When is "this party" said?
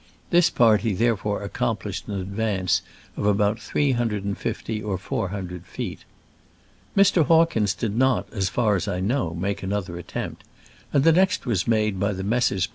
0.31-0.95